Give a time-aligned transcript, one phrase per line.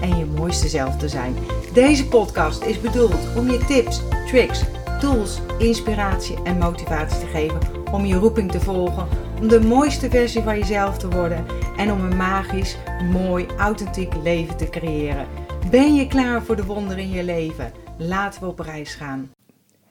[0.00, 1.34] en je mooiste zelf te zijn.
[1.72, 4.62] Deze podcast is bedoeld om je tips, tricks,
[5.00, 7.58] tools, inspiratie en motivatie te geven
[7.92, 9.08] om je roeping te volgen,
[9.40, 12.76] om de mooiste versie van jezelf te worden en om een magisch,
[13.12, 15.26] mooi, authentiek leven te creëren.
[15.70, 17.72] Ben je klaar voor de wonderen in je leven?
[17.98, 19.30] Laten we op reis gaan.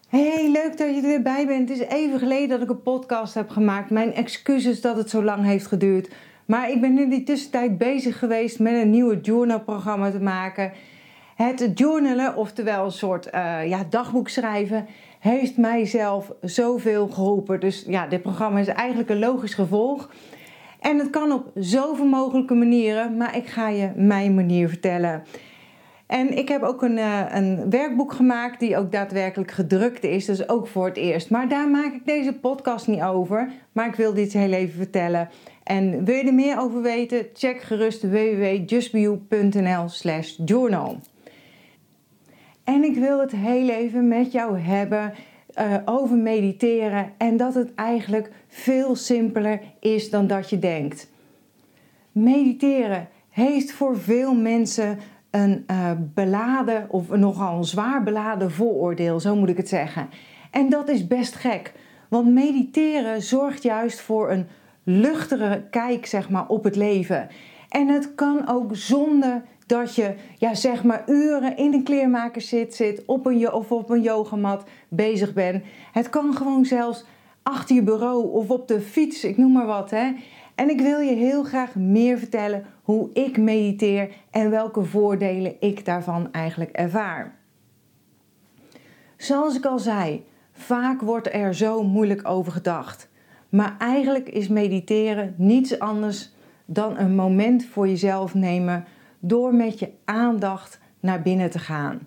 [0.07, 1.69] Hey, leuk dat je er weer bij bent.
[1.69, 3.89] Het is even geleden dat ik een podcast heb gemaakt.
[3.89, 6.09] Mijn excuses dat het zo lang heeft geduurd.
[6.47, 10.71] Maar ik ben in die tussentijd bezig geweest met een nieuwe journalprogramma te maken.
[11.35, 14.85] Het journalen, oftewel een soort uh, ja, dagboek schrijven,
[15.19, 17.59] heeft mijzelf zoveel geholpen.
[17.59, 20.09] Dus ja, dit programma is eigenlijk een logisch gevolg.
[20.79, 25.23] En het kan op zoveel mogelijke manieren, maar ik ga je mijn manier vertellen.
[26.07, 30.49] En ik heb ook een, uh, een werkboek gemaakt die ook daadwerkelijk gedrukt is, dus
[30.49, 31.29] ook voor het eerst.
[31.29, 35.29] Maar daar maak ik deze podcast niet over, maar ik wil dit heel even vertellen.
[35.67, 37.25] En wil je er meer over weten?
[37.33, 40.99] Check gerust www.justbeyou.nl slash journal.
[42.63, 45.13] En ik wil het heel even met jou hebben
[45.59, 51.09] uh, over mediteren en dat het eigenlijk veel simpeler is dan dat je denkt.
[52.11, 54.99] Mediteren heeft voor veel mensen
[55.31, 60.09] een uh, beladen of nogal een zwaar beladen vooroordeel, zo moet ik het zeggen.
[60.51, 61.73] En dat is best gek,
[62.09, 64.47] want mediteren zorgt juist voor een
[64.89, 67.27] luchtere kijk zeg maar, op het leven.
[67.69, 72.75] En het kan ook zonder dat je ja, zeg maar uren in een kleermaker zit,
[72.75, 75.63] zit op een, of op een yogamat bezig bent.
[75.91, 77.05] Het kan gewoon zelfs
[77.43, 79.89] achter je bureau of op de fiets, ik noem maar wat.
[79.89, 80.11] Hè.
[80.55, 85.85] En ik wil je heel graag meer vertellen hoe ik mediteer en welke voordelen ik
[85.85, 87.35] daarvan eigenlijk ervaar.
[89.17, 93.06] Zoals ik al zei, vaak wordt er zo moeilijk over gedacht.
[93.49, 96.31] Maar eigenlijk is mediteren niets anders
[96.65, 98.85] dan een moment voor jezelf nemen
[99.19, 101.99] door met je aandacht naar binnen te gaan.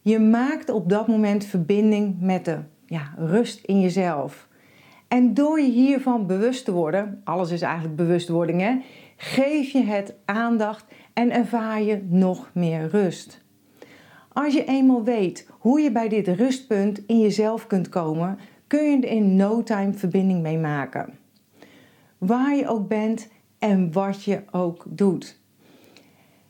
[0.00, 4.48] Je maakt op dat moment verbinding met de ja, rust in jezelf.
[5.08, 8.78] En door je hiervan bewust te worden, alles is eigenlijk bewustwording, hè,
[9.16, 13.44] geef je het aandacht en ervaar je nog meer rust.
[14.32, 18.38] Als je eenmaal weet hoe je bij dit rustpunt in jezelf kunt komen,
[18.72, 21.18] kun je er in no time verbinding mee maken.
[22.18, 23.28] Waar je ook bent
[23.58, 25.40] en wat je ook doet.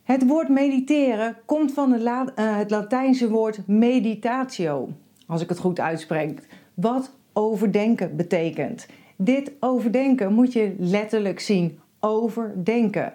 [0.03, 4.89] Het woord mediteren komt van uh, het Latijnse woord meditatio,
[5.27, 8.87] als ik het goed uitspreek, wat overdenken betekent.
[9.15, 13.13] Dit overdenken moet je letterlijk zien, overdenken.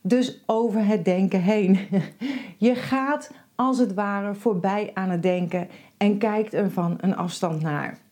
[0.00, 1.78] Dus over het denken heen.
[2.56, 7.62] Je gaat als het ware voorbij aan het denken en kijkt er van een afstand
[7.62, 8.04] naar.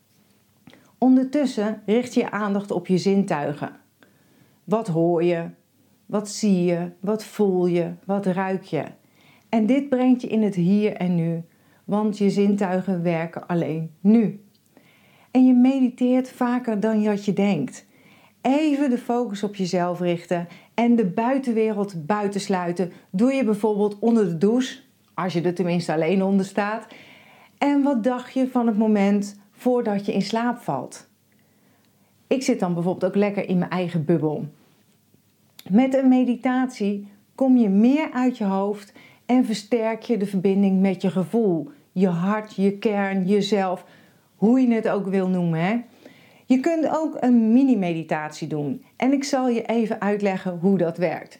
[1.05, 3.77] Ondertussen richt je aandacht op je zintuigen.
[4.65, 5.45] Wat hoor je?
[6.07, 6.91] Wat zie je?
[7.01, 7.93] Wat voel je?
[8.05, 8.85] Wat ruik je?
[9.49, 11.43] En dit brengt je in het hier en nu,
[11.85, 14.45] want je zintuigen werken alleen nu.
[15.31, 17.87] En je mediteert vaker dan dat je denkt.
[18.41, 22.93] Even de focus op jezelf richten en de buitenwereld buitensluiten.
[23.11, 24.79] Doe je bijvoorbeeld onder de douche,
[25.15, 26.87] als je er tenminste alleen onder staat.
[27.59, 31.09] En wat dacht je van het moment voordat je in slaap valt?
[32.27, 34.47] Ik zit dan bijvoorbeeld ook lekker in mijn eigen bubbel.
[35.71, 38.93] Met een meditatie kom je meer uit je hoofd
[39.27, 43.85] en versterk je de verbinding met je gevoel, je hart, je kern, jezelf,
[44.37, 45.61] hoe je het ook wil noemen.
[45.61, 45.81] Hè?
[46.47, 51.39] Je kunt ook een mini-meditatie doen en ik zal je even uitleggen hoe dat werkt.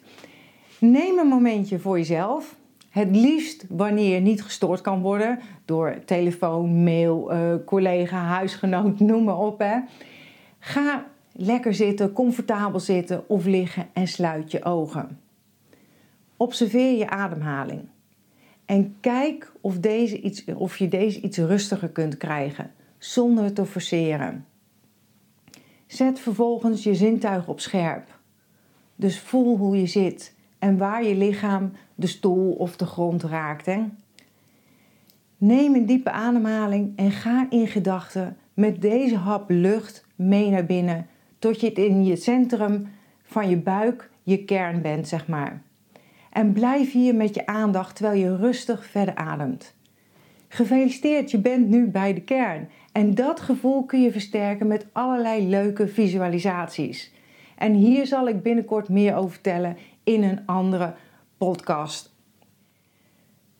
[0.79, 2.55] Neem een momentje voor jezelf.
[2.95, 9.39] Het liefst wanneer niet gestoord kan worden door telefoon, mail, uh, collega, huisgenoot, noem maar
[9.39, 9.59] op.
[9.59, 9.79] Hè.
[10.59, 15.19] Ga lekker zitten, comfortabel zitten of liggen en sluit je ogen.
[16.37, 17.81] Observeer je ademhaling.
[18.65, 24.45] En kijk of, deze iets, of je deze iets rustiger kunt krijgen, zonder te forceren.
[25.85, 28.19] Zet vervolgens je zintuigen op scherp.
[28.95, 30.34] Dus voel hoe je zit
[30.65, 33.65] en waar je lichaam de stoel of de grond raakt.
[33.65, 33.83] Hè?
[35.37, 41.07] Neem een diepe ademhaling en ga in gedachten met deze hap lucht mee naar binnen
[41.39, 42.87] tot je in je centrum
[43.23, 45.61] van je buik, je kern bent, zeg maar.
[46.31, 49.73] En blijf hier met je aandacht terwijl je rustig verder ademt.
[50.47, 52.69] Gefeliciteerd, je bent nu bij de kern.
[52.91, 57.13] En dat gevoel kun je versterken met allerlei leuke visualisaties.
[57.57, 60.93] En hier zal ik binnenkort meer over vertellen in een andere
[61.37, 62.13] podcast.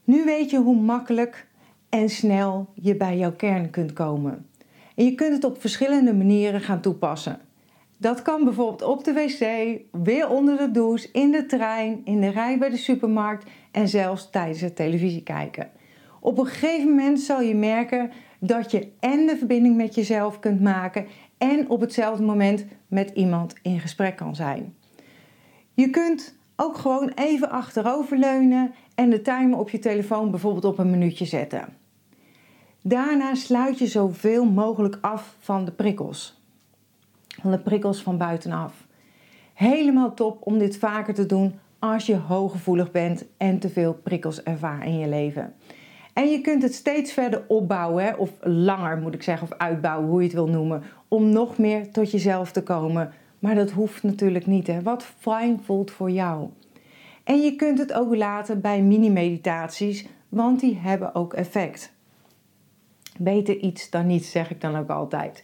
[0.04, 1.48] Nu weet je hoe makkelijk
[1.90, 4.50] en snel je bij jouw kern kunt komen.
[4.96, 7.40] En je kunt het op verschillende manieren gaan toepassen.
[7.98, 9.40] Dat kan bijvoorbeeld op de wc,
[10.04, 14.30] weer onder de douche, in de trein, in de rij bij de supermarkt en zelfs
[14.30, 15.70] tijdens het televisie kijken.
[16.20, 20.62] Op een gegeven moment zal je merken dat je en de verbinding met jezelf kunt
[20.62, 21.06] maken
[21.38, 24.76] en op hetzelfde moment met iemand in gesprek kan zijn.
[25.76, 30.90] Je kunt ook gewoon even achteroverleunen en de timer op je telefoon bijvoorbeeld op een
[30.90, 31.66] minuutje zetten.
[32.82, 36.42] Daarna sluit je zoveel mogelijk af van de prikkels.
[37.42, 38.88] Van de prikkels van buitenaf.
[39.54, 44.44] Helemaal top om dit vaker te doen als je hooggevoelig bent en te veel prikkels
[44.44, 45.54] ervaart in je leven.
[46.14, 50.20] En je kunt het steeds verder opbouwen, of langer moet ik zeggen, of uitbouwen, hoe
[50.20, 53.14] je het wil noemen, om nog meer tot jezelf te komen.
[53.46, 54.68] Maar dat hoeft natuurlijk niet.
[54.68, 54.82] Hè.
[54.82, 56.50] Wat fijn voelt voor jou.
[57.24, 61.94] En je kunt het ook laten bij mini-meditaties, want die hebben ook effect.
[63.18, 65.44] Beter iets dan niets, zeg ik dan ook altijd.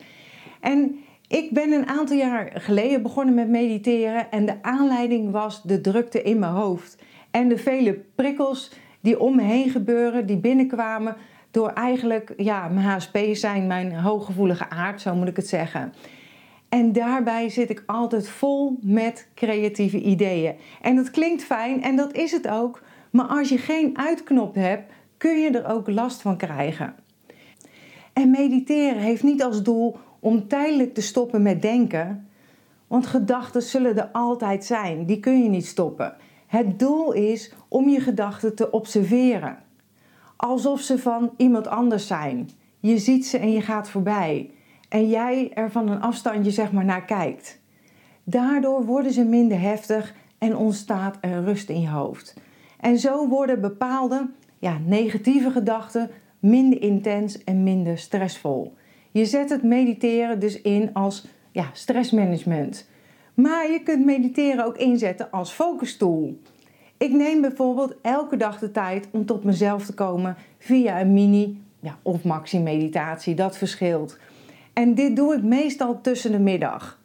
[0.59, 0.95] En
[1.27, 6.21] ik ben een aantal jaar geleden begonnen met mediteren en de aanleiding was de drukte
[6.21, 8.71] in mijn hoofd en de vele prikkels
[9.01, 11.15] die om me heen gebeuren, die binnenkwamen
[11.51, 15.93] door eigenlijk ja, mijn HSP zijn, mijn hooggevoelige aard, zo moet ik het zeggen.
[16.71, 20.55] En daarbij zit ik altijd vol met creatieve ideeën.
[20.81, 24.91] En dat klinkt fijn en dat is het ook, maar als je geen uitknop hebt,
[25.17, 26.95] kun je er ook last van krijgen.
[28.13, 32.29] En mediteren heeft niet als doel om tijdelijk te stoppen met denken,
[32.87, 36.15] want gedachten zullen er altijd zijn, die kun je niet stoppen.
[36.47, 39.57] Het doel is om je gedachten te observeren,
[40.35, 42.49] alsof ze van iemand anders zijn.
[42.79, 44.49] Je ziet ze en je gaat voorbij
[44.91, 47.59] en jij er van een afstandje zeg maar naar kijkt.
[48.23, 52.35] Daardoor worden ze minder heftig en ontstaat er rust in je hoofd.
[52.79, 54.29] En zo worden bepaalde
[54.59, 56.09] ja, negatieve gedachten
[56.39, 58.73] minder intens en minder stressvol.
[59.11, 62.89] Je zet het mediteren dus in als ja, stressmanagement.
[63.33, 66.39] Maar je kunt mediteren ook inzetten als focustool.
[66.97, 71.61] Ik neem bijvoorbeeld elke dag de tijd om tot mezelf te komen via een mini
[71.79, 73.35] ja, of maxi meditatie.
[73.35, 74.17] Dat verschilt.
[74.73, 76.99] En dit doe ik meestal tussen de middag.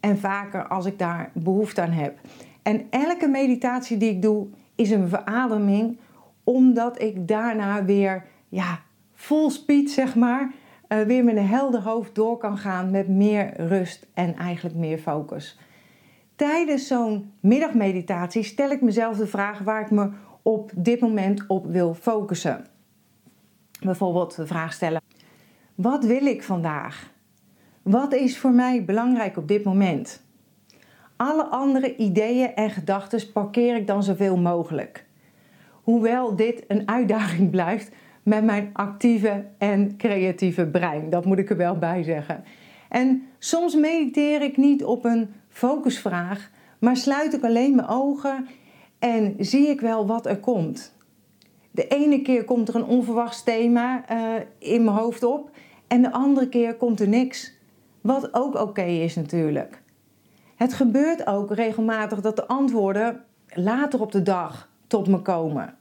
[0.00, 2.18] En vaker als ik daar behoefte aan heb.
[2.62, 5.98] En elke meditatie die ik doe is een verademing,
[6.44, 8.80] omdat ik daarna weer ja,
[9.14, 10.52] full speed zeg maar,
[10.88, 14.98] uh, weer met een helder hoofd door kan gaan met meer rust en eigenlijk meer
[14.98, 15.58] focus.
[16.36, 20.10] Tijdens zo'n middagmeditatie stel ik mezelf de vraag waar ik me
[20.42, 22.66] op dit moment op wil focussen.
[23.80, 25.01] Bijvoorbeeld de vraag stellen:
[25.74, 27.10] wat wil ik vandaag?
[27.82, 30.22] Wat is voor mij belangrijk op dit moment?
[31.16, 35.04] Alle andere ideeën en gedachten parkeer ik dan zoveel mogelijk.
[35.82, 37.90] Hoewel dit een uitdaging blijft
[38.22, 42.44] met mijn actieve en creatieve brein, dat moet ik er wel bij zeggen.
[42.88, 48.46] En soms mediteer ik niet op een focusvraag, maar sluit ik alleen mijn ogen
[48.98, 50.94] en zie ik wel wat er komt.
[51.74, 55.50] De ene keer komt er een onverwachts thema uh, in mijn hoofd op
[55.86, 57.54] en de andere keer komt er niks.
[58.00, 59.82] Wat ook oké is natuurlijk.
[60.56, 65.74] Het gebeurt ook regelmatig dat de antwoorden later op de dag tot me komen.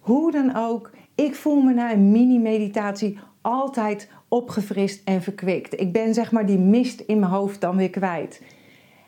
[0.00, 5.80] Hoe dan ook, ik voel me na een mini-meditatie altijd opgefrist en verkwikt.
[5.80, 8.42] Ik ben zeg maar die mist in mijn hoofd dan weer kwijt.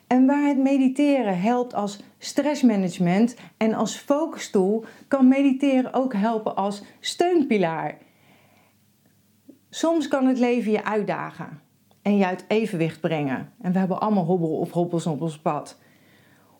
[0.07, 6.83] En waar het mediteren helpt als stressmanagement en als focustool, kan mediteren ook helpen als
[6.99, 7.97] steunpilaar.
[9.69, 11.59] Soms kan het leven je uitdagen
[12.01, 13.53] en je uit evenwicht brengen.
[13.61, 15.79] En we hebben allemaal hobbel of hobbels op ons pad.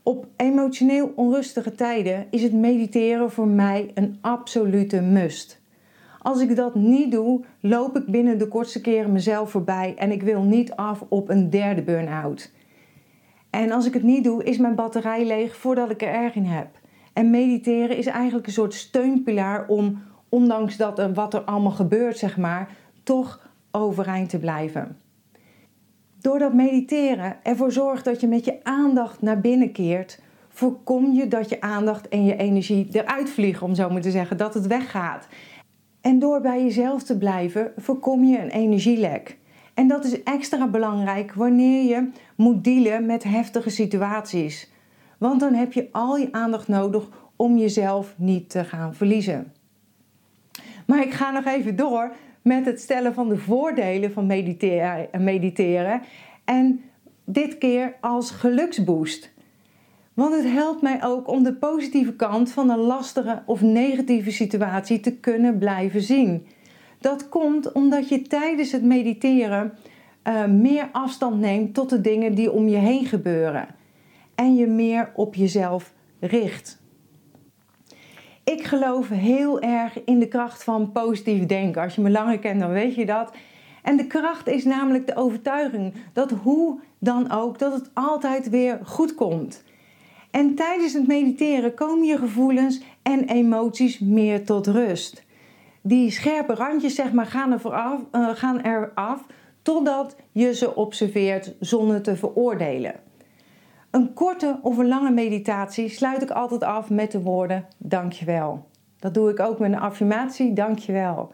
[0.03, 5.61] Op emotioneel onrustige tijden is het mediteren voor mij een absolute must.
[6.21, 10.23] Als ik dat niet doe, loop ik binnen de kortste keren mezelf voorbij en ik
[10.23, 12.51] wil niet af op een derde burn-out.
[13.49, 16.45] En als ik het niet doe, is mijn batterij leeg voordat ik er erg in
[16.45, 16.67] heb.
[17.13, 22.17] En mediteren is eigenlijk een soort steunpilaar om, ondanks dat er wat er allemaal gebeurt,
[22.17, 22.69] zeg maar,
[23.03, 24.97] toch overeind te blijven.
[26.21, 31.49] Doordat mediteren ervoor zorgt dat je met je aandacht naar binnen keert, voorkom je dat
[31.49, 35.27] je aandacht en je energie eruit vliegen, om zo maar te zeggen, dat het weggaat.
[36.01, 39.37] En door bij jezelf te blijven, voorkom je een energielek.
[39.77, 44.71] En dat is extra belangrijk wanneer je moet dealen met heftige situaties.
[45.17, 49.53] Want dan heb je al je aandacht nodig om jezelf niet te gaan verliezen.
[50.85, 54.25] Maar ik ga nog even door met het stellen van de voordelen van
[55.11, 56.01] mediteren.
[56.45, 56.81] En
[57.25, 59.33] dit keer als geluksboost.
[60.13, 64.99] Want het helpt mij ook om de positieve kant van een lastige of negatieve situatie
[64.99, 66.47] te kunnen blijven zien.
[66.99, 69.73] Dat komt omdat je tijdens het mediteren
[70.23, 73.67] uh, meer afstand neemt tot de dingen die om je heen gebeuren.
[74.35, 76.81] En je meer op jezelf richt.
[78.43, 81.81] Ik geloof heel erg in de kracht van positief denken.
[81.81, 83.31] Als je me langer kent, dan weet je dat.
[83.83, 88.79] En de kracht is namelijk de overtuiging dat hoe dan ook, dat het altijd weer
[88.83, 89.63] goed komt.
[90.31, 95.25] En tijdens het mediteren komen je gevoelens en emoties meer tot rust.
[95.87, 99.25] Die scherpe randjes zeg maar, gaan, er vooraf, uh, gaan eraf
[99.61, 102.95] totdat je ze observeert zonder te veroordelen.
[103.91, 108.67] Een korte of een lange meditatie sluit ik altijd af met de woorden dankjewel.
[108.99, 111.33] Dat doe ik ook met een affirmatie, dankjewel.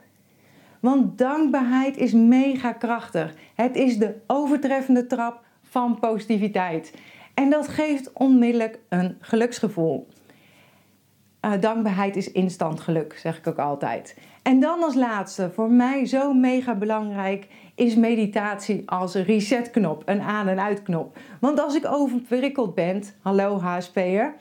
[0.79, 3.33] Want dankbaarheid is mega krachtig.
[3.55, 6.93] Het is de overtreffende trap van positiviteit.
[7.33, 10.07] En dat geeft onmiddellijk een geluksgevoel.
[11.45, 14.17] Uh, dankbaarheid is instant geluk, zeg ik ook altijd.
[14.41, 20.21] En dan als laatste, voor mij zo mega belangrijk, is meditatie als een resetknop, een
[20.21, 21.17] aan- en uitknop.
[21.39, 24.33] Want als ik overprikkeld ben, hallo HSP'er,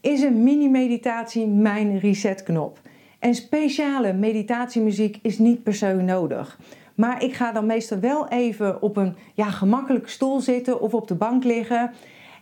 [0.00, 2.80] is een mini-meditatie mijn resetknop.
[3.18, 6.58] En speciale meditatiemuziek is niet per se nodig.
[6.94, 11.08] Maar ik ga dan meestal wel even op een ja, gemakkelijke stoel zitten of op
[11.08, 11.90] de bank liggen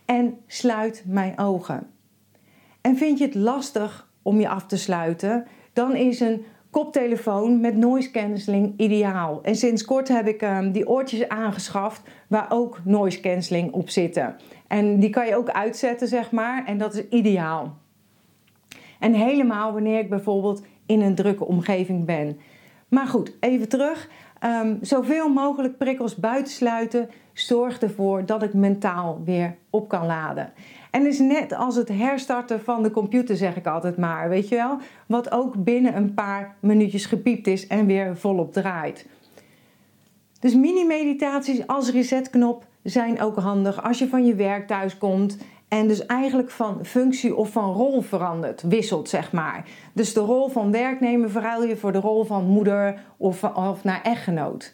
[0.05, 1.87] en sluit mijn ogen.
[2.81, 7.77] En vind je het lastig om je af te sluiten, dan is een koptelefoon met
[7.77, 9.39] noise cancelling ideaal.
[9.43, 14.35] En sinds kort heb ik um, die oortjes aangeschaft waar ook noise cancelling op zitten.
[14.67, 17.77] En die kan je ook uitzetten, zeg maar, en dat is ideaal.
[18.99, 22.39] En helemaal wanneer ik bijvoorbeeld in een drukke omgeving ben.
[22.87, 24.09] Maar goed, even terug.
[24.43, 30.53] Um, zoveel mogelijk prikkels buitensluiten zorgt ervoor dat ik mentaal weer op kan laden.
[30.91, 34.55] En is net als het herstarten van de computer, zeg ik altijd maar, weet je
[34.55, 34.77] wel?
[35.05, 39.07] Wat ook binnen een paar minuutjes gepiept is en weer volop draait.
[40.39, 45.87] Dus mini-meditaties als resetknop zijn ook handig als je van je werk thuis komt en
[45.87, 49.65] dus eigenlijk van functie of van rol verandert, wisselt zeg maar.
[49.93, 54.01] Dus de rol van werknemer verruil je voor de rol van moeder of, of naar
[54.01, 54.73] echtgenoot.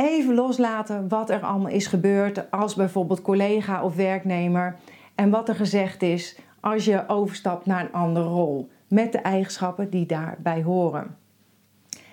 [0.00, 4.76] Even loslaten wat er allemaal is gebeurd als bijvoorbeeld collega of werknemer
[5.14, 9.90] en wat er gezegd is als je overstapt naar een andere rol met de eigenschappen
[9.90, 11.16] die daarbij horen.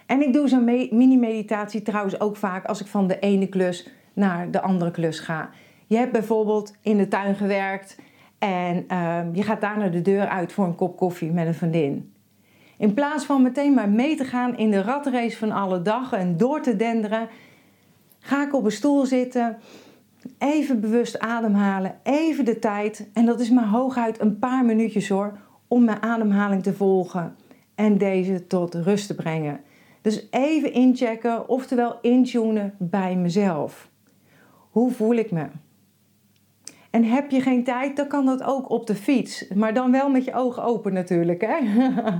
[0.05, 4.51] En ik doe zo'n mini-meditatie trouwens ook vaak als ik van de ene klus naar
[4.51, 5.49] de andere klus ga.
[5.87, 7.99] Je hebt bijvoorbeeld in de tuin gewerkt
[8.37, 12.13] en uh, je gaat daarna de deur uit voor een kop koffie met een vriendin.
[12.77, 16.37] In plaats van meteen maar mee te gaan in de ratrace van alle dag en
[16.37, 17.29] door te denderen,
[18.25, 19.57] ga ik op een stoel zitten,
[20.37, 23.09] even bewust ademhalen, even de tijd.
[23.13, 27.35] En dat is maar hooguit een paar minuutjes hoor, om mijn ademhaling te volgen
[27.75, 29.59] en deze tot rust te brengen.
[30.01, 33.89] Dus even inchecken, oftewel intunen bij mezelf.
[34.69, 35.47] Hoe voel ik me?
[36.89, 39.47] En heb je geen tijd, dan kan dat ook op de fiets.
[39.55, 41.41] Maar dan wel met je ogen open natuurlijk.
[41.41, 41.57] Hè?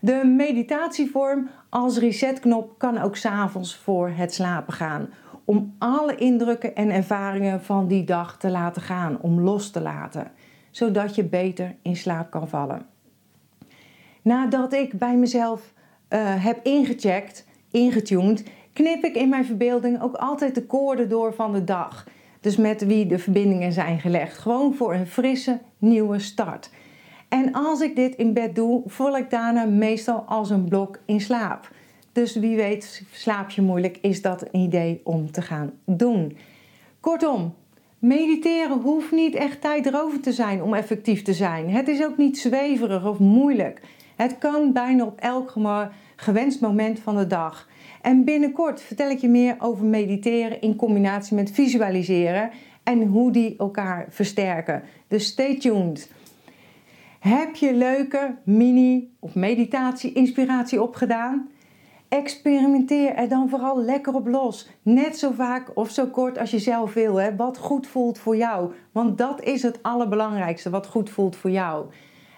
[0.00, 5.08] De meditatievorm als resetknop kan ook s'avonds voor het slapen gaan.
[5.50, 10.30] Om alle indrukken en ervaringen van die dag te laten gaan, om los te laten.
[10.70, 12.86] Zodat je beter in slaap kan vallen.
[14.22, 15.72] Nadat ik bij mezelf
[16.10, 21.52] uh, heb ingecheckt, ingetuned, knip ik in mijn verbeelding ook altijd de koorden door van
[21.52, 22.06] de dag.
[22.40, 24.38] Dus met wie de verbindingen zijn gelegd.
[24.38, 26.70] Gewoon voor een frisse nieuwe start.
[27.28, 31.20] En als ik dit in bed doe, val ik daarna meestal als een blok in
[31.20, 31.70] slaap.
[32.12, 36.36] Dus wie weet, slaap je moeilijk, is dat een idee om te gaan doen.
[37.00, 37.54] Kortom,
[37.98, 41.70] mediteren hoeft niet echt tijdrovend te zijn om effectief te zijn.
[41.70, 43.80] Het is ook niet zweverig of moeilijk.
[44.16, 45.54] Het kan bijna op elk
[46.16, 47.68] gewenst moment van de dag.
[48.02, 52.50] En binnenkort vertel ik je meer over mediteren in combinatie met visualiseren
[52.82, 54.82] en hoe die elkaar versterken.
[55.08, 56.10] Dus stay tuned.
[57.18, 61.48] Heb je leuke mini of meditatie inspiratie opgedaan?
[62.10, 64.68] Experimenteer er dan vooral lekker op los.
[64.82, 67.16] Net zo vaak of zo kort als je zelf wil.
[67.16, 67.36] Hè?
[67.36, 68.72] Wat goed voelt voor jou.
[68.92, 70.70] Want dat is het allerbelangrijkste.
[70.70, 71.86] Wat goed voelt voor jou.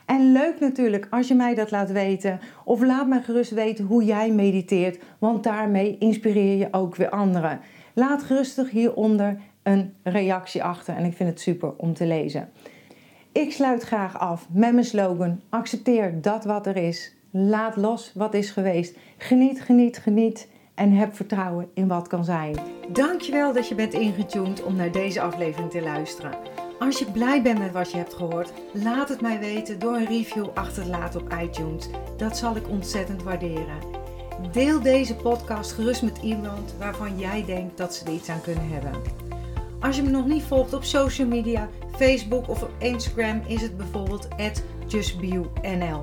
[0.07, 2.41] En leuk natuurlijk als je mij dat laat weten.
[2.64, 7.61] Of laat mij gerust weten hoe jij mediteert, want daarmee inspireer je ook weer anderen.
[7.95, 12.50] Laat gerustig hieronder een reactie achter en ik vind het super om te lezen.
[13.33, 18.35] Ik sluit graag af met mijn slogan: accepteer dat wat er is Laat los wat
[18.35, 18.97] is geweest.
[19.19, 22.57] Geniet, geniet, geniet en heb vertrouwen in wat kan zijn.
[22.89, 26.35] Dankjewel dat je bent ingetuned om naar deze aflevering te luisteren.
[26.79, 30.07] Als je blij bent met wat je hebt gehoord, laat het mij weten door een
[30.07, 31.89] review achter te laten op iTunes.
[32.17, 33.79] Dat zal ik ontzettend waarderen.
[34.53, 38.69] Deel deze podcast gerust met iemand waarvan jij denkt dat ze er iets aan kunnen
[38.69, 38.93] hebben.
[39.81, 43.77] Als je me nog niet volgt op social media, Facebook of op Instagram is het
[43.77, 44.29] bijvoorbeeld
[44.87, 46.03] justbio.nl.